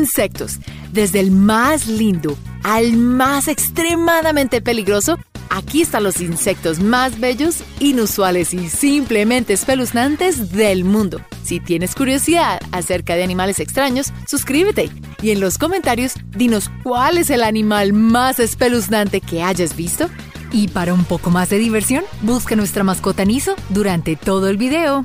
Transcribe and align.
Insectos, 0.00 0.60
desde 0.92 1.20
el 1.20 1.30
más 1.30 1.86
lindo 1.86 2.38
al 2.62 2.94
más 2.94 3.48
extremadamente 3.48 4.62
peligroso, 4.62 5.18
aquí 5.50 5.82
están 5.82 6.04
los 6.04 6.22
insectos 6.22 6.80
más 6.80 7.20
bellos, 7.20 7.62
inusuales 7.80 8.54
y 8.54 8.70
simplemente 8.70 9.52
espeluznantes 9.52 10.52
del 10.52 10.84
mundo. 10.84 11.20
Si 11.44 11.60
tienes 11.60 11.94
curiosidad 11.94 12.62
acerca 12.72 13.14
de 13.14 13.24
animales 13.24 13.60
extraños, 13.60 14.10
suscríbete 14.26 14.90
y 15.20 15.32
en 15.32 15.40
los 15.40 15.58
comentarios 15.58 16.14
dinos 16.30 16.70
cuál 16.82 17.18
es 17.18 17.28
el 17.28 17.42
animal 17.42 17.92
más 17.92 18.40
espeluznante 18.40 19.20
que 19.20 19.42
hayas 19.42 19.76
visto. 19.76 20.08
Y 20.50 20.68
para 20.68 20.94
un 20.94 21.04
poco 21.04 21.28
más 21.28 21.50
de 21.50 21.58
diversión, 21.58 22.04
busca 22.22 22.56
nuestra 22.56 22.84
mascota 22.84 23.26
Niso 23.26 23.54
durante 23.68 24.16
todo 24.16 24.48
el 24.48 24.56
video. 24.56 25.04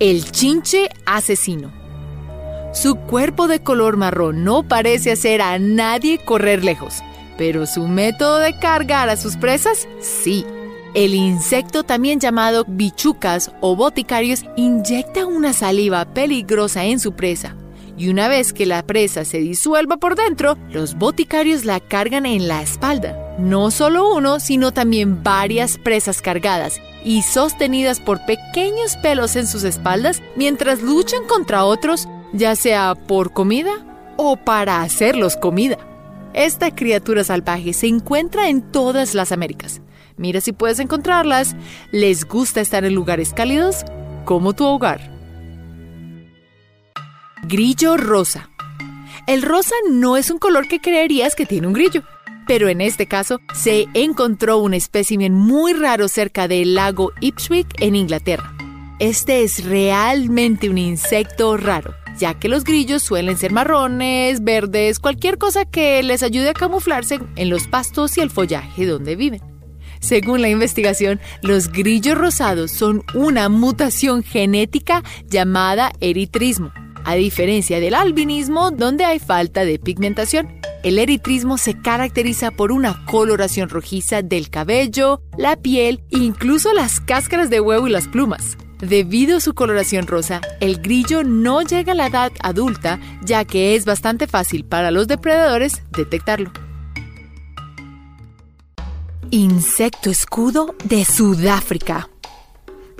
El 0.00 0.28
chinche 0.32 0.88
asesino. 1.06 1.77
Su 2.72 2.96
cuerpo 2.96 3.48
de 3.48 3.60
color 3.60 3.96
marrón 3.96 4.44
no 4.44 4.62
parece 4.62 5.12
hacer 5.12 5.40
a 5.40 5.58
nadie 5.58 6.18
correr 6.18 6.64
lejos, 6.64 7.02
pero 7.38 7.66
su 7.66 7.88
método 7.88 8.38
de 8.38 8.58
cargar 8.58 9.08
a 9.08 9.16
sus 9.16 9.36
presas, 9.36 9.88
sí. 10.00 10.44
El 10.94 11.14
insecto 11.14 11.82
también 11.82 12.20
llamado 12.20 12.64
bichucas 12.68 13.52
o 13.60 13.74
boticarios 13.74 14.44
inyecta 14.56 15.26
una 15.26 15.52
saliva 15.54 16.04
peligrosa 16.04 16.84
en 16.84 17.00
su 17.00 17.12
presa. 17.12 17.56
Y 17.96 18.10
una 18.10 18.28
vez 18.28 18.52
que 18.52 18.66
la 18.66 18.84
presa 18.84 19.24
se 19.24 19.38
disuelva 19.38 19.96
por 19.96 20.14
dentro, 20.14 20.56
los 20.70 20.94
boticarios 20.94 21.64
la 21.64 21.80
cargan 21.80 22.26
en 22.26 22.48
la 22.48 22.62
espalda. 22.62 23.34
No 23.38 23.70
solo 23.70 24.14
uno, 24.14 24.40
sino 24.40 24.72
también 24.72 25.22
varias 25.22 25.78
presas 25.78 26.22
cargadas 26.22 26.80
y 27.04 27.22
sostenidas 27.22 27.98
por 27.98 28.24
pequeños 28.24 28.96
pelos 29.02 29.36
en 29.36 29.46
sus 29.46 29.64
espaldas 29.64 30.22
mientras 30.36 30.82
luchan 30.82 31.24
contra 31.26 31.64
otros 31.64 32.08
ya 32.32 32.56
sea 32.56 32.94
por 32.94 33.32
comida 33.32 33.72
o 34.16 34.36
para 34.36 34.82
hacerlos 34.82 35.36
comida. 35.36 35.78
Esta 36.34 36.74
criatura 36.74 37.24
salvaje 37.24 37.72
se 37.72 37.86
encuentra 37.86 38.48
en 38.48 38.62
todas 38.62 39.14
las 39.14 39.32
Américas. 39.32 39.80
Mira 40.16 40.40
si 40.40 40.52
puedes 40.52 40.78
encontrarlas. 40.80 41.56
Les 41.92 42.24
gusta 42.24 42.60
estar 42.60 42.84
en 42.84 42.94
lugares 42.94 43.32
cálidos 43.32 43.84
como 44.24 44.52
tu 44.52 44.64
hogar. 44.66 45.00
Grillo 47.44 47.96
rosa. 47.96 48.50
El 49.26 49.42
rosa 49.42 49.74
no 49.90 50.16
es 50.16 50.30
un 50.30 50.38
color 50.38 50.68
que 50.68 50.80
creerías 50.80 51.34
que 51.34 51.46
tiene 51.46 51.66
un 51.66 51.72
grillo, 51.72 52.02
pero 52.46 52.68
en 52.68 52.80
este 52.80 53.06
caso 53.06 53.40
se 53.54 53.86
encontró 53.94 54.58
un 54.58 54.74
espécimen 54.74 55.32
muy 55.34 55.72
raro 55.72 56.08
cerca 56.08 56.48
del 56.48 56.74
lago 56.74 57.12
Ipswich 57.20 57.68
en 57.78 57.94
Inglaterra. 57.94 58.52
Este 58.98 59.44
es 59.44 59.64
realmente 59.64 60.68
un 60.68 60.78
insecto 60.78 61.56
raro 61.56 61.94
ya 62.18 62.34
que 62.34 62.48
los 62.48 62.64
grillos 62.64 63.02
suelen 63.02 63.38
ser 63.38 63.52
marrones, 63.52 64.42
verdes, 64.42 64.98
cualquier 64.98 65.38
cosa 65.38 65.64
que 65.64 66.02
les 66.02 66.22
ayude 66.22 66.50
a 66.50 66.54
camuflarse 66.54 67.20
en 67.36 67.48
los 67.48 67.66
pastos 67.66 68.16
y 68.18 68.20
el 68.20 68.30
follaje 68.30 68.86
donde 68.86 69.16
viven. 69.16 69.40
Según 70.00 70.42
la 70.42 70.48
investigación, 70.48 71.20
los 71.42 71.70
grillos 71.72 72.16
rosados 72.16 72.70
son 72.70 73.02
una 73.14 73.48
mutación 73.48 74.22
genética 74.22 75.02
llamada 75.26 75.92
eritrismo, 76.00 76.72
a 77.04 77.14
diferencia 77.14 77.80
del 77.80 77.94
albinismo 77.94 78.70
donde 78.70 79.04
hay 79.04 79.18
falta 79.18 79.64
de 79.64 79.78
pigmentación. 79.78 80.60
El 80.84 80.98
eritrismo 80.98 81.58
se 81.58 81.80
caracteriza 81.80 82.52
por 82.52 82.70
una 82.70 83.04
coloración 83.06 83.68
rojiza 83.68 84.22
del 84.22 84.50
cabello, 84.50 85.22
la 85.36 85.56
piel 85.56 86.04
incluso 86.10 86.72
las 86.72 87.00
cáscaras 87.00 87.50
de 87.50 87.60
huevo 87.60 87.88
y 87.88 87.90
las 87.90 88.06
plumas. 88.06 88.56
Debido 88.80 89.38
a 89.38 89.40
su 89.40 89.54
coloración 89.54 90.06
rosa, 90.06 90.40
el 90.60 90.80
grillo 90.80 91.24
no 91.24 91.62
llega 91.62 91.92
a 91.92 91.96
la 91.96 92.06
edad 92.06 92.32
adulta 92.40 93.00
ya 93.22 93.44
que 93.44 93.74
es 93.74 93.84
bastante 93.84 94.28
fácil 94.28 94.64
para 94.64 94.92
los 94.92 95.08
depredadores 95.08 95.82
detectarlo. 95.90 96.52
Insecto 99.30 100.10
escudo 100.10 100.76
de 100.84 101.04
Sudáfrica. 101.04 102.08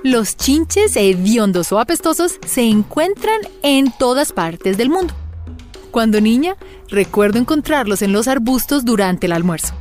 Los 0.03 0.35
chinches 0.35 0.95
hediondos 0.95 1.71
o 1.71 1.79
apestosos 1.79 2.39
se 2.45 2.63
encuentran 2.63 3.39
en 3.63 3.91
todas 3.97 4.33
partes 4.33 4.77
del 4.77 4.89
mundo. 4.89 5.13
Cuando 5.91 6.21
niña, 6.21 6.55
recuerdo 6.89 7.39
encontrarlos 7.39 8.01
en 8.01 8.11
los 8.11 8.27
arbustos 8.27 8.85
durante 8.85 9.27
el 9.27 9.31
almuerzo. 9.31 9.73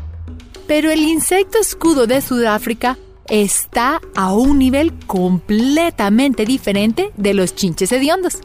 Pero 0.66 0.90
el 0.90 1.00
insecto 1.00 1.58
escudo 1.58 2.06
de 2.06 2.20
Sudáfrica 2.20 2.96
está 3.28 4.00
a 4.14 4.32
un 4.32 4.58
nivel 4.58 4.92
completamente 5.06 6.44
diferente 6.44 7.12
de 7.16 7.34
los 7.34 7.54
chinches 7.54 7.92
hediondos. 7.92 8.38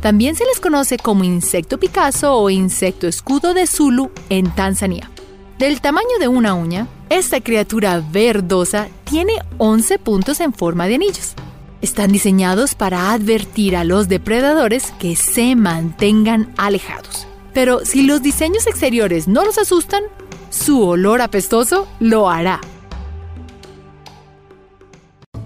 También 0.00 0.36
se 0.36 0.44
les 0.44 0.60
conoce 0.60 0.98
como 0.98 1.24
insecto 1.24 1.78
Picasso 1.78 2.34
o 2.34 2.50
insecto 2.50 3.06
escudo 3.06 3.54
de 3.54 3.66
Zulu 3.66 4.10
en 4.28 4.54
Tanzania. 4.54 5.10
Del 5.58 5.80
tamaño 5.80 6.18
de 6.20 6.28
una 6.28 6.54
uña, 6.54 6.86
esta 7.08 7.40
criatura 7.40 8.02
verdosa 8.12 8.88
tiene 9.04 9.32
11 9.58 9.98
puntos 9.98 10.40
en 10.40 10.52
forma 10.52 10.86
de 10.86 10.96
anillos. 10.96 11.34
Están 11.82 12.12
diseñados 12.12 12.74
para 12.74 13.12
advertir 13.12 13.76
a 13.76 13.84
los 13.84 14.08
depredadores 14.08 14.92
que 14.98 15.16
se 15.16 15.56
mantengan 15.56 16.52
alejados. 16.56 17.26
Pero 17.54 17.84
si 17.84 18.02
los 18.02 18.22
diseños 18.22 18.66
exteriores 18.66 19.28
no 19.28 19.44
los 19.44 19.56
asustan, 19.56 20.02
su 20.50 20.82
olor 20.82 21.22
apestoso 21.22 21.88
lo 22.00 22.28
hará. 22.28 22.60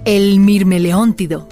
El 0.04 0.40
mirmeleóntido. 0.40 1.46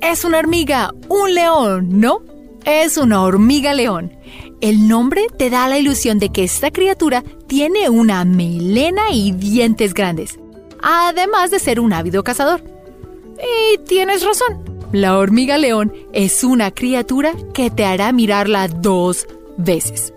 Es 0.00 0.24
una 0.24 0.38
hormiga, 0.38 0.92
un 1.08 1.34
león, 1.34 2.00
¿no? 2.00 2.22
Es 2.64 2.98
una 2.98 3.22
hormiga 3.22 3.72
león. 3.72 4.12
El 4.60 4.88
nombre 4.88 5.26
te 5.38 5.48
da 5.48 5.68
la 5.68 5.78
ilusión 5.78 6.18
de 6.18 6.28
que 6.28 6.44
esta 6.44 6.70
criatura 6.70 7.24
tiene 7.46 7.88
una 7.88 8.24
melena 8.24 9.10
y 9.10 9.32
dientes 9.32 9.94
grandes, 9.94 10.38
además 10.82 11.50
de 11.50 11.58
ser 11.58 11.80
un 11.80 11.92
ávido 11.92 12.22
cazador. 12.22 12.62
Y 13.38 13.78
tienes 13.78 14.22
razón, 14.22 14.62
la 14.92 15.16
hormiga 15.16 15.56
león 15.56 15.92
es 16.12 16.44
una 16.44 16.70
criatura 16.72 17.32
que 17.54 17.70
te 17.70 17.84
hará 17.84 18.12
mirarla 18.12 18.68
dos 18.68 19.26
veces 19.56 20.12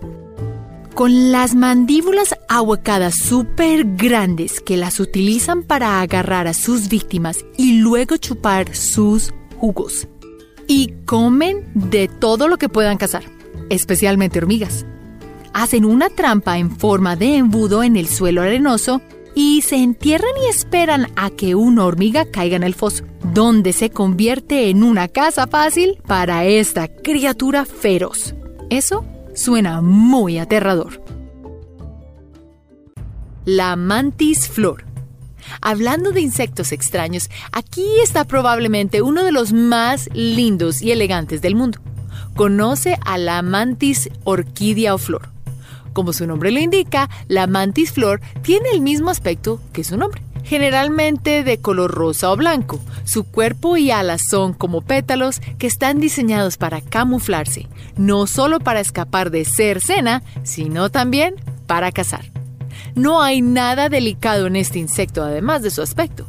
con 0.96 1.30
las 1.30 1.54
mandíbulas 1.54 2.34
ahuecadas 2.48 3.16
súper 3.16 3.84
grandes 3.84 4.62
que 4.62 4.78
las 4.78 4.98
utilizan 4.98 5.62
para 5.62 6.00
agarrar 6.00 6.46
a 6.46 6.54
sus 6.54 6.88
víctimas 6.88 7.44
y 7.58 7.80
luego 7.80 8.16
chupar 8.16 8.74
sus 8.74 9.34
jugos. 9.58 10.08
Y 10.66 10.94
comen 11.04 11.66
de 11.74 12.08
todo 12.08 12.48
lo 12.48 12.56
que 12.56 12.70
puedan 12.70 12.96
cazar, 12.96 13.24
especialmente 13.68 14.38
hormigas. 14.38 14.86
Hacen 15.52 15.84
una 15.84 16.08
trampa 16.08 16.56
en 16.56 16.70
forma 16.70 17.14
de 17.14 17.36
embudo 17.36 17.82
en 17.82 17.96
el 17.96 18.08
suelo 18.08 18.40
arenoso 18.40 19.02
y 19.34 19.60
se 19.60 19.76
entierran 19.76 20.32
y 20.46 20.48
esperan 20.48 21.08
a 21.14 21.28
que 21.28 21.54
una 21.54 21.84
hormiga 21.84 22.24
caiga 22.24 22.56
en 22.56 22.62
el 22.62 22.74
foso, 22.74 23.04
donde 23.34 23.74
se 23.74 23.90
convierte 23.90 24.70
en 24.70 24.82
una 24.82 25.08
casa 25.08 25.46
fácil 25.46 25.98
para 26.06 26.46
esta 26.46 26.88
criatura 26.88 27.66
feroz. 27.66 28.34
Eso 28.70 29.04
Suena 29.36 29.82
muy 29.82 30.38
aterrador. 30.38 31.02
La 33.44 33.76
mantis 33.76 34.48
flor. 34.48 34.86
Hablando 35.60 36.10
de 36.10 36.22
insectos 36.22 36.72
extraños, 36.72 37.28
aquí 37.52 37.86
está 38.02 38.24
probablemente 38.24 39.02
uno 39.02 39.24
de 39.24 39.32
los 39.32 39.52
más 39.52 40.08
lindos 40.14 40.80
y 40.80 40.90
elegantes 40.90 41.42
del 41.42 41.54
mundo. 41.54 41.80
Conoce 42.34 42.98
a 43.04 43.18
la 43.18 43.42
mantis 43.42 44.08
orquídea 44.24 44.94
o 44.94 44.98
flor. 44.98 45.28
Como 45.92 46.14
su 46.14 46.26
nombre 46.26 46.50
le 46.50 46.62
indica, 46.62 47.10
la 47.28 47.46
mantis 47.46 47.92
flor 47.92 48.22
tiene 48.40 48.70
el 48.70 48.80
mismo 48.80 49.10
aspecto 49.10 49.60
que 49.74 49.84
su 49.84 49.98
nombre 49.98 50.25
generalmente 50.46 51.44
de 51.44 51.58
color 51.58 51.90
rosa 51.92 52.30
o 52.30 52.36
blanco. 52.36 52.80
Su 53.04 53.24
cuerpo 53.24 53.76
y 53.76 53.90
alas 53.90 54.22
son 54.28 54.54
como 54.54 54.80
pétalos 54.80 55.40
que 55.58 55.66
están 55.66 56.00
diseñados 56.00 56.56
para 56.56 56.80
camuflarse, 56.80 57.68
no 57.96 58.26
solo 58.26 58.60
para 58.60 58.80
escapar 58.80 59.30
de 59.30 59.44
ser 59.44 59.80
cena, 59.80 60.22
sino 60.44 60.90
también 60.90 61.34
para 61.66 61.92
cazar. 61.92 62.30
No 62.94 63.22
hay 63.22 63.42
nada 63.42 63.88
delicado 63.88 64.46
en 64.46 64.56
este 64.56 64.78
insecto 64.78 65.22
además 65.22 65.62
de 65.62 65.70
su 65.70 65.82
aspecto. 65.82 66.26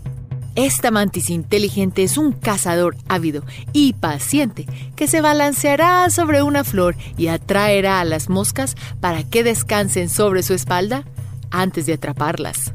Esta 0.56 0.90
mantis 0.90 1.30
inteligente 1.30 2.02
es 2.02 2.18
un 2.18 2.32
cazador 2.32 2.98
ávido 3.08 3.44
y 3.74 3.94
paciente 3.94 4.66
que 4.96 5.08
se 5.08 5.22
balanceará 5.22 6.10
sobre 6.10 6.42
una 6.42 6.64
flor 6.64 6.96
y 7.16 7.28
atraerá 7.28 8.00
a 8.00 8.06
las 8.06 8.28
moscas 8.28 8.76
para 9.00 9.24
que 9.24 9.44
descansen 9.44 10.10
sobre 10.10 10.42
su 10.42 10.56
espalda 10.56 11.04
antes 11.52 11.86
de 11.86 11.94
atraparlas. 11.94 12.74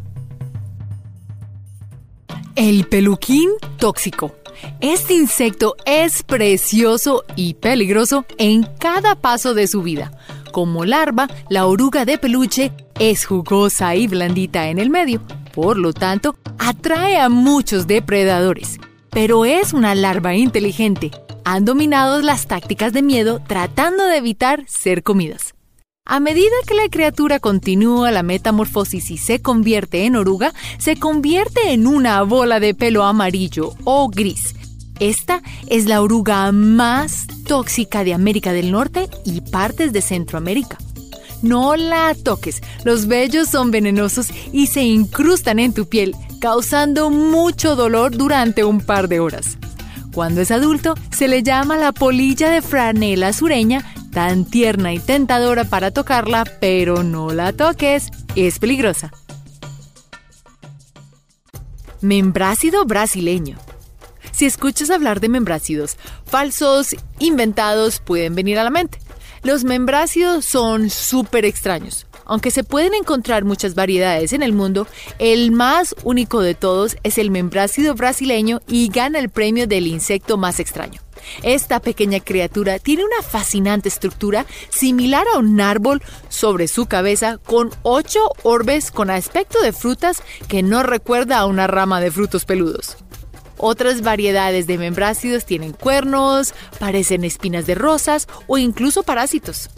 El 2.57 2.87
peluquín 2.87 3.51
tóxico. 3.79 4.35
Este 4.81 5.15
insecto 5.15 5.75
es 5.85 6.23
precioso 6.23 7.25
y 7.35 7.55
peligroso 7.55 8.25
en 8.39 8.65
cada 8.79 9.15
paso 9.15 9.55
de 9.55 9.67
su 9.67 9.83
vida. 9.83 10.13
Como 10.53 10.85
larva, 10.85 11.29
la 11.49 11.67
oruga 11.67 12.05
de 12.05 12.19
peluche 12.19 12.73
es 12.99 13.25
jugosa 13.25 13.95
y 13.95 14.07
blandita 14.07 14.69
en 14.69 14.79
el 14.79 14.91
medio, 14.91 15.23
por 15.55 15.79
lo 15.79 15.93
tanto, 15.93 16.37
atrae 16.59 17.19
a 17.19 17.29
muchos 17.29 17.87
depredadores. 17.87 18.79
Pero 19.11 19.45
es 19.45 19.73
una 19.73 19.95
larva 19.95 20.35
inteligente 20.35 21.11
han 21.45 21.65
dominado 21.65 22.21
las 22.21 22.47
tácticas 22.47 22.93
de 22.93 23.03
miedo 23.03 23.41
tratando 23.47 24.07
de 24.07 24.17
evitar 24.17 24.65
ser 24.69 25.03
comidas. 25.03 25.55
A 26.05 26.19
medida 26.19 26.51
que 26.67 26.75
la 26.75 26.89
criatura 26.91 27.39
continúa 27.39 28.11
la 28.11 28.25
metamorfosis 28.25 29.13
y 29.13 29.19
se 29.19 29.41
convierte 29.41 30.05
en 30.05 30.17
oruga, 30.17 30.53
se 30.79 30.97
convierte 30.97 31.73
en 31.73 31.87
una 31.87 32.21
bola 32.23 32.59
de 32.59 32.75
pelo 32.75 33.05
amarillo 33.05 33.75
o 33.85 34.09
gris. 34.09 34.57
Esta 34.99 35.43
es 35.69 35.87
la 35.87 36.03
oruga 36.03 36.51
más 36.51 37.29
tóxica 37.47 38.03
de 38.03 38.15
América 38.15 38.53
del 38.53 38.73
Norte 38.73 39.09
y 39.25 39.43
partes 39.43 39.93
de 39.93 40.03
Centroamérica. 40.03 40.77
No 41.41 41.77
la 41.77 42.17
toques, 42.17 42.63
los 42.85 43.07
vellos 43.07 43.49
son 43.49 43.71
venenosos 43.71 44.29
y 44.53 44.67
se 44.67 44.83
incrustan 44.83 45.61
en 45.61 45.73
tu 45.73 45.89
piel, 45.89 46.17
causando 46.41 47.11
mucho 47.11 47.77
dolor 47.77 48.17
durante 48.17 48.65
un 48.65 48.81
par 48.81 49.07
de 49.07 49.21
horas. 49.21 49.57
Cuando 50.13 50.41
es 50.41 50.51
adulto, 50.51 50.95
se 51.11 51.29
le 51.29 51.45
llama 51.45 51.77
la 51.77 51.93
polilla 51.93 52.51
de 52.51 52.61
franela 52.61 53.33
sureña, 53.33 53.95
tan 54.13 54.45
tierna 54.45 54.93
y 54.93 54.99
tentadora 54.99 55.65
para 55.65 55.91
tocarla, 55.91 56.45
pero 56.61 57.03
no 57.03 57.33
la 57.33 57.53
toques, 57.53 58.11
es 58.37 58.59
peligrosa. 58.59 59.11
Membrácido 62.01 62.85
brasileño. 62.85 63.59
Si 64.33 64.45
escuchas 64.47 64.91
hablar 64.91 65.21
de 65.21 65.29
membrácidos, 65.29 65.97
falsos, 66.27 66.95
inventados, 67.19 68.01
pueden 68.01 68.35
venir 68.35 68.59
a 68.59 68.65
la 68.65 68.71
mente. 68.71 68.99
Los 69.43 69.65
membrácidos 69.65 70.45
son 70.45 70.91
súper 70.91 71.45
extraños. 71.45 72.07
Aunque 72.25 72.51
se 72.51 72.65
pueden 72.65 72.95
encontrar 72.95 73.45
muchas 73.45 73.75
variedades 73.75 74.33
en 74.33 74.43
el 74.43 74.53
mundo, 74.53 74.87
el 75.19 75.51
más 75.51 75.95
único 76.05 76.41
de 76.41 76.55
todos 76.55 76.97
es 77.03 77.19
el 77.19 77.31
membrácido 77.31 77.95
brasileño 77.95 78.61
y 78.69 78.89
gana 78.89 79.19
el 79.19 79.29
premio 79.29 79.67
del 79.67 79.87
insecto 79.87 80.37
más 80.37 80.61
extraño. 80.61 81.01
Esta 81.43 81.81
pequeña 81.81 82.21
criatura 82.21 82.79
tiene 82.79 83.05
una 83.05 83.23
fascinante 83.23 83.89
estructura 83.89 84.47
similar 84.71 85.27
a 85.35 85.39
un 85.39 85.61
árbol 85.61 86.03
sobre 86.29 86.69
su 86.69 86.87
cabeza 86.87 87.39
con 87.39 87.71
ocho 87.83 88.21
orbes 88.43 88.91
con 88.91 89.11
aspecto 89.11 89.61
de 89.63 89.73
frutas 89.73 90.23
que 90.49 90.63
no 90.63 90.83
recuerda 90.83 91.39
a 91.39 91.47
una 91.47 91.67
rama 91.67 92.01
de 92.01 92.11
frutos 92.11 92.45
peludos. 92.45 92.97
Otras 93.59 94.03
variedades 94.03 94.67
de 94.67 94.79
membrácidos 94.79 95.45
tienen 95.45 95.73
cuernos, 95.73 96.53
parecen 96.81 97.25
espinas 97.25 97.67
de 97.67 97.77
rosas 97.77 98.27
o 98.49 98.59
incluso 98.59 99.03
parásitos 99.05 99.71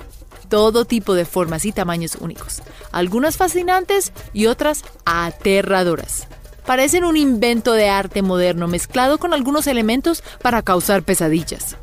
todo 0.48 0.84
tipo 0.84 1.14
de 1.14 1.24
formas 1.24 1.64
y 1.64 1.72
tamaños 1.72 2.16
únicos, 2.20 2.62
algunas 2.92 3.36
fascinantes 3.36 4.12
y 4.32 4.46
otras 4.46 4.84
aterradoras. 5.04 6.28
Parecen 6.66 7.04
un 7.04 7.16
invento 7.16 7.72
de 7.72 7.88
arte 7.88 8.22
moderno 8.22 8.68
mezclado 8.68 9.18
con 9.18 9.34
algunos 9.34 9.66
elementos 9.66 10.22
para 10.42 10.62
causar 10.62 11.02
pesadillas. 11.02 11.76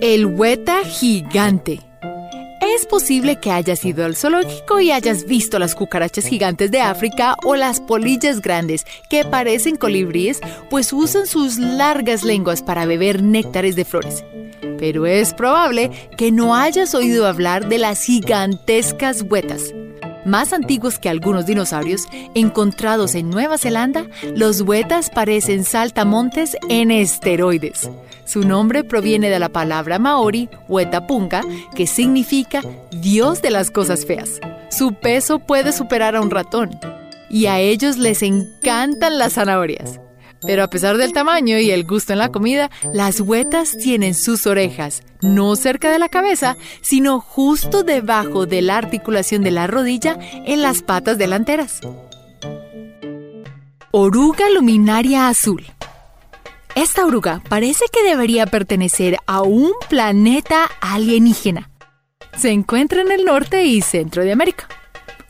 El 0.00 0.26
hueta 0.26 0.84
gigante. 0.84 1.80
Es 2.60 2.86
posible 2.86 3.40
que 3.40 3.50
hayas 3.50 3.84
ido 3.84 4.04
al 4.04 4.16
zoológico 4.16 4.80
y 4.80 4.92
hayas 4.92 5.24
visto 5.24 5.58
las 5.58 5.74
cucarachas 5.74 6.26
gigantes 6.26 6.70
de 6.70 6.80
África 6.80 7.36
o 7.44 7.56
las 7.56 7.80
polillas 7.80 8.40
grandes 8.40 8.84
que 9.10 9.24
parecen 9.24 9.76
colibríes, 9.76 10.40
pues 10.70 10.92
usan 10.92 11.26
sus 11.26 11.58
largas 11.58 12.22
lenguas 12.22 12.62
para 12.62 12.86
beber 12.86 13.22
néctares 13.22 13.76
de 13.76 13.84
flores 13.84 14.24
pero 14.82 15.06
es 15.06 15.32
probable 15.32 15.92
que 16.16 16.32
no 16.32 16.56
hayas 16.56 16.96
oído 16.96 17.28
hablar 17.28 17.68
de 17.68 17.78
las 17.78 18.02
gigantescas 18.02 19.22
huetas. 19.22 19.72
Más 20.24 20.52
antiguos 20.52 20.98
que 20.98 21.08
algunos 21.08 21.46
dinosaurios 21.46 22.06
encontrados 22.34 23.14
en 23.14 23.28
Nueva 23.30 23.58
Zelanda, 23.58 24.06
los 24.36 24.60
huetas 24.60 25.10
parecen 25.10 25.64
saltamontes 25.64 26.56
en 26.68 26.90
esteroides. 26.90 27.90
Su 28.24 28.42
nombre 28.42 28.84
proviene 28.84 29.30
de 29.30 29.40
la 29.40 29.48
palabra 29.48 29.98
maori, 29.98 30.48
huetapunga, 30.68 31.42
que 31.74 31.86
significa 31.86 32.62
Dios 32.92 33.42
de 33.42 33.50
las 33.50 33.70
cosas 33.70 34.06
feas. 34.06 34.40
Su 34.70 34.94
peso 34.94 35.40
puede 35.40 35.72
superar 35.72 36.14
a 36.14 36.20
un 36.20 36.30
ratón. 36.30 36.70
Y 37.28 37.46
a 37.46 37.58
ellos 37.58 37.98
les 37.98 38.22
encantan 38.22 39.18
las 39.18 39.34
zanahorias. 39.34 40.01
Pero 40.42 40.62
a 40.62 40.68
pesar 40.68 40.96
del 40.96 41.12
tamaño 41.12 41.58
y 41.58 41.70
el 41.70 41.84
gusto 41.84 42.12
en 42.12 42.18
la 42.18 42.30
comida, 42.30 42.70
las 42.92 43.20
huetas 43.20 43.76
tienen 43.76 44.14
sus 44.14 44.46
orejas, 44.46 45.02
no 45.20 45.56
cerca 45.56 45.90
de 45.90 45.98
la 45.98 46.08
cabeza, 46.08 46.56
sino 46.80 47.20
justo 47.20 47.82
debajo 47.84 48.46
de 48.46 48.62
la 48.62 48.76
articulación 48.76 49.42
de 49.42 49.52
la 49.52 49.66
rodilla 49.66 50.18
en 50.20 50.62
las 50.62 50.82
patas 50.82 51.18
delanteras. 51.18 51.80
Oruga 53.92 54.48
luminaria 54.50 55.28
azul. 55.28 55.64
Esta 56.74 57.04
oruga 57.04 57.42
parece 57.48 57.84
que 57.92 58.02
debería 58.02 58.46
pertenecer 58.46 59.18
a 59.26 59.42
un 59.42 59.72
planeta 59.88 60.70
alienígena. 60.80 61.70
Se 62.36 62.50
encuentra 62.50 63.02
en 63.02 63.12
el 63.12 63.26
norte 63.26 63.64
y 63.64 63.82
centro 63.82 64.24
de 64.24 64.32
América 64.32 64.66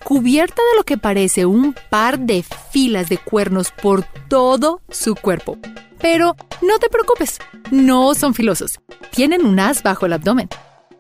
cubierta 0.04 0.62
de 0.70 0.76
lo 0.76 0.84
que 0.84 0.98
parece 0.98 1.46
un 1.46 1.74
par 1.90 2.18
de 2.18 2.44
filas 2.70 3.08
de 3.08 3.18
cuernos 3.18 3.70
por 3.70 4.04
todo 4.28 4.80
su 4.88 5.14
cuerpo. 5.14 5.58
Pero 6.00 6.36
no 6.60 6.78
te 6.78 6.88
preocupes, 6.88 7.38
no 7.70 8.14
son 8.14 8.34
filosos, 8.34 8.80
tienen 9.10 9.46
un 9.46 9.60
as 9.60 9.82
bajo 9.82 10.06
el 10.06 10.12
abdomen. 10.12 10.48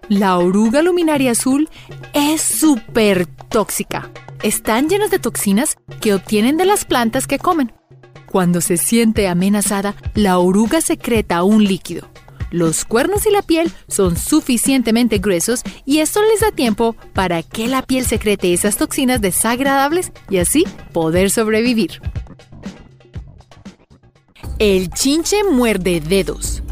La 0.08 0.38
oruga 0.38 0.82
luminaria 0.82 1.32
azul 1.32 1.68
es 2.12 2.42
súper 2.42 3.26
tóxica. 3.26 4.10
Están 4.42 4.88
llenas 4.88 5.10
de 5.10 5.18
toxinas 5.18 5.76
que 6.00 6.14
obtienen 6.14 6.56
de 6.56 6.66
las 6.66 6.84
plantas 6.84 7.26
que 7.26 7.38
comen. 7.38 7.72
Cuando 8.26 8.60
se 8.60 8.76
siente 8.76 9.28
amenazada, 9.28 9.94
la 10.14 10.38
oruga 10.38 10.80
secreta 10.80 11.42
un 11.44 11.64
líquido. 11.64 12.11
Los 12.52 12.84
cuernos 12.84 13.24
y 13.24 13.30
la 13.30 13.40
piel 13.40 13.72
son 13.88 14.14
suficientemente 14.18 15.18
gruesos 15.18 15.62
y 15.86 16.00
esto 16.00 16.20
les 16.22 16.40
da 16.40 16.52
tiempo 16.52 16.94
para 17.14 17.42
que 17.42 17.66
la 17.66 17.80
piel 17.80 18.04
secrete 18.04 18.52
esas 18.52 18.76
toxinas 18.76 19.22
desagradables 19.22 20.12
y 20.28 20.36
así 20.36 20.66
poder 20.92 21.30
sobrevivir. 21.30 22.02
El 24.58 24.90
chinche 24.90 25.44
muerde 25.44 26.00
dedos. 26.00 26.62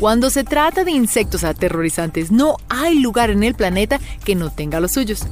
Cuando 0.00 0.30
se 0.30 0.42
trata 0.42 0.82
de 0.82 0.90
insectos 0.90 1.44
aterrorizantes, 1.44 2.32
no 2.32 2.56
hay 2.68 2.98
lugar 2.98 3.30
en 3.30 3.44
el 3.44 3.54
planeta 3.54 4.00
que 4.24 4.34
no 4.34 4.50
tenga 4.50 4.80
los 4.80 4.92
suyos. 4.92 5.22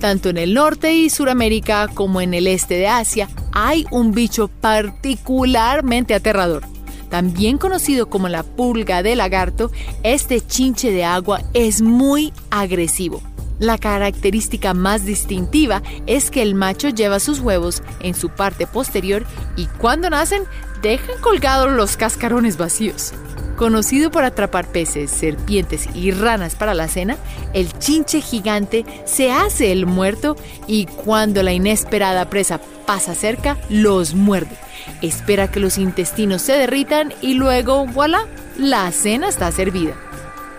Tanto 0.00 0.28
en 0.28 0.38
el 0.38 0.54
norte 0.54 0.92
y 0.92 1.08
Suramérica 1.08 1.86
como 1.86 2.20
en 2.20 2.34
el 2.34 2.48
este 2.48 2.74
de 2.74 2.88
Asia 2.88 3.28
hay 3.52 3.86
un 3.92 4.10
bicho 4.10 4.48
particularmente 4.48 6.14
aterrador. 6.14 6.75
También 7.08 7.58
conocido 7.58 8.08
como 8.08 8.28
la 8.28 8.42
pulga 8.42 9.02
de 9.02 9.16
lagarto, 9.16 9.70
este 10.02 10.40
chinche 10.40 10.90
de 10.90 11.04
agua 11.04 11.42
es 11.54 11.82
muy 11.82 12.32
agresivo. 12.50 13.22
La 13.58 13.78
característica 13.78 14.74
más 14.74 15.06
distintiva 15.06 15.82
es 16.06 16.30
que 16.30 16.42
el 16.42 16.54
macho 16.54 16.90
lleva 16.90 17.20
sus 17.20 17.40
huevos 17.40 17.82
en 18.00 18.14
su 18.14 18.28
parte 18.28 18.66
posterior 18.66 19.24
y 19.56 19.66
cuando 19.66 20.10
nacen 20.10 20.42
dejan 20.82 21.18
colgados 21.22 21.72
los 21.72 21.96
cascarones 21.96 22.58
vacíos. 22.58 23.12
Conocido 23.56 24.10
por 24.10 24.22
atrapar 24.24 24.66
peces, 24.66 25.10
serpientes 25.10 25.88
y 25.94 26.10
ranas 26.10 26.54
para 26.54 26.74
la 26.74 26.88
cena, 26.88 27.16
el 27.54 27.72
chinche 27.78 28.20
gigante 28.20 28.84
se 29.06 29.32
hace 29.32 29.72
el 29.72 29.86
muerto 29.86 30.36
y 30.66 30.84
cuando 30.84 31.42
la 31.42 31.54
inesperada 31.54 32.28
presa 32.28 32.60
pasa 32.84 33.14
cerca, 33.14 33.56
los 33.70 34.14
muerde. 34.14 34.56
Espera 35.00 35.50
que 35.50 35.60
los 35.60 35.78
intestinos 35.78 36.42
se 36.42 36.52
derritan 36.52 37.14
y 37.22 37.34
luego, 37.34 37.86
voilà, 37.86 38.26
la 38.58 38.92
cena 38.92 39.28
está 39.28 39.50
servida. 39.50 39.94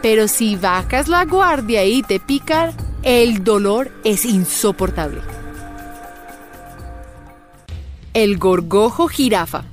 Pero 0.02 0.28
si 0.28 0.56
bajas 0.56 1.08
la 1.08 1.26
guardia 1.26 1.86
y 1.86 2.02
te 2.02 2.20
pican, 2.20 2.72
el 3.04 3.44
dolor 3.44 3.92
es 4.04 4.26
insoportable. 4.26 5.22
El 8.16 8.40
gorgojo 8.40 9.08
jirafa. 9.08 9.66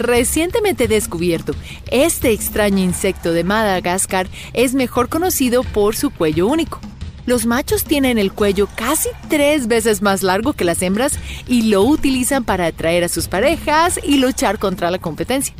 Recientemente 0.00 0.88
descubierto, 0.88 1.52
este 1.90 2.32
extraño 2.32 2.78
insecto 2.78 3.34
de 3.34 3.44
Madagascar 3.44 4.28
es 4.54 4.72
mejor 4.72 5.10
conocido 5.10 5.62
por 5.62 5.94
su 5.94 6.08
cuello 6.08 6.46
único. 6.46 6.80
Los 7.26 7.44
machos 7.44 7.84
tienen 7.84 8.16
el 8.16 8.32
cuello 8.32 8.66
casi 8.74 9.10
tres 9.28 9.66
veces 9.66 10.00
más 10.00 10.22
largo 10.22 10.54
que 10.54 10.64
las 10.64 10.80
hembras 10.80 11.18
y 11.46 11.64
lo 11.64 11.82
utilizan 11.82 12.44
para 12.44 12.64
atraer 12.64 13.04
a 13.04 13.10
sus 13.10 13.28
parejas 13.28 14.00
y 14.02 14.16
luchar 14.16 14.58
contra 14.58 14.90
la 14.90 14.98
competencia. 14.98 15.54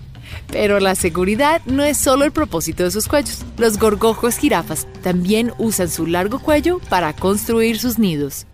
Pero 0.47 0.81
la 0.81 0.95
seguridad 0.95 1.61
no 1.67 1.85
es 1.85 1.99
solo 1.99 2.25
el 2.25 2.33
propósito 2.33 2.85
de 2.85 2.91
sus 2.91 3.09
cuellos. 3.09 3.45
Los 3.59 3.79
gorgojos 3.79 4.39
jirafas 4.39 4.87
también 5.03 5.53
usan 5.59 5.91
su 5.91 6.07
largo 6.07 6.39
cuello 6.39 6.81
para 6.89 7.13
construir 7.13 7.79
sus 7.79 7.99
nidos. 7.99 8.47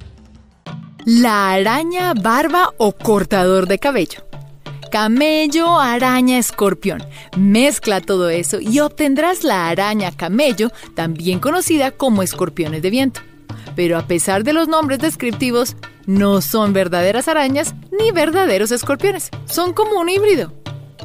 La 1.05 1.53
araña 1.53 2.13
barba 2.13 2.75
o 2.77 2.91
cortador 2.91 3.69
de 3.69 3.79
cabello. 3.79 4.26
Camello, 4.91 5.79
araña, 5.79 6.39
escorpión. 6.39 7.03
Mezcla 7.37 8.01
todo 8.01 8.29
eso 8.29 8.61
y 8.61 8.81
obtendrás 8.81 9.45
la 9.45 9.69
araña 9.69 10.13
camello, 10.13 10.71
también 10.95 11.41
conocida 11.41 11.91
como 11.91 12.23
escorpiones 12.23 12.83
de 12.83 12.91
viento. 12.91 13.21
Pero 13.75 13.99
a 13.99 14.07
pesar 14.07 14.45
de 14.45 14.53
los 14.53 14.69
nombres 14.69 15.01
descriptivos, 15.01 15.77
no 16.07 16.41
son 16.41 16.73
verdaderas 16.73 17.29
arañas 17.29 17.75
ni 17.99 18.13
verdaderos 18.13 18.71
escorpiones. 18.71 19.31
Son 19.47 19.73
como 19.73 20.01
un 20.01 20.09
híbrido. 20.09 20.53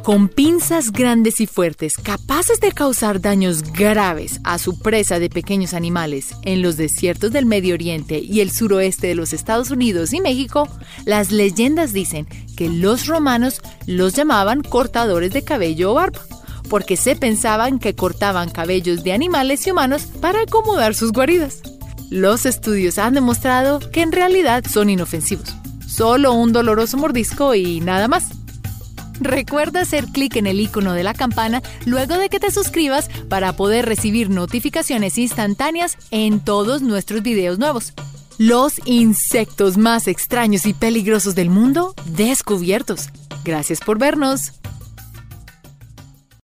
Con 0.04 0.30
pinzas 0.30 0.92
grandes 0.92 1.40
y 1.42 1.46
fuertes, 1.46 1.96
capaces 1.96 2.60
de 2.60 2.72
causar 2.72 3.22
daños 3.22 3.62
graves 3.62 4.40
a 4.44 4.58
su 4.58 4.80
presa 4.80 5.20
de 5.20 5.30
pequeños 5.30 5.76
animales 5.76 6.34
en 6.42 6.64
los 6.64 6.76
desiertos 6.76 7.32
del 7.32 7.46
Medio 7.46 7.76
Oriente 7.76 8.18
y 8.18 8.40
el 8.40 8.50
suroeste 8.50 9.08
de 9.08 9.16
los 9.16 9.32
Estados 9.32 9.70
Unidos 9.70 10.12
y 10.14 10.20
México, 10.20 10.68
las 11.06 11.32
leyendas 11.32 11.94
dicen 11.94 12.26
que 12.58 12.68
los 12.68 13.06
romanos 13.06 13.62
los 13.86 14.14
llamaban 14.14 14.64
cortadores 14.64 15.34
de 15.34 15.44
cabello 15.44 15.92
o 15.92 15.94
barba, 15.94 16.22
porque 16.68 16.98
se 16.98 17.16
pensaban 17.16 17.78
que 17.78 17.94
cortaban 17.94 18.50
cabellos 18.50 19.04
de 19.04 19.14
animales 19.14 19.68
y 19.68 19.72
humanos 19.72 20.08
para 20.20 20.42
acomodar 20.42 20.96
sus 20.96 21.12
guaridas. 21.12 21.62
Los 22.10 22.48
estudios 22.48 22.98
han 22.98 23.14
demostrado 23.14 23.80
que 23.92 24.02
en 24.02 24.12
realidad 24.12 24.64
son 24.68 24.90
inofensivos, 24.90 25.54
solo 25.86 26.34
un 26.34 26.54
doloroso 26.54 26.98
mordisco 26.98 27.54
y 27.54 27.82
nada 27.82 28.08
más. 28.08 28.41
Recuerda 29.20 29.82
hacer 29.82 30.06
clic 30.06 30.36
en 30.36 30.48
el 30.48 30.60
icono 30.60 30.94
de 30.94 31.04
la 31.04 31.14
campana 31.14 31.62
luego 31.86 32.18
de 32.18 32.30
que 32.30 32.40
te 32.40 32.52
suscribas 32.52 33.10
para 33.30 33.54
poder 33.56 33.86
recibir 33.86 34.30
notificaciones 34.30 35.18
instantáneas 35.18 35.98
en 36.12 36.40
todos 36.40 36.82
nuestros 36.82 37.22
videos 37.22 37.60
nuevos. 37.60 37.94
Los 38.38 38.82
insectos 38.86 39.78
más 39.78 40.08
extraños 40.08 40.66
y 40.66 40.74
peligrosos 40.74 41.36
del 41.36 41.50
mundo 41.50 41.94
descubiertos. 42.06 43.10
Gracias 43.44 43.80
por 43.80 44.00
vernos. 44.00 44.61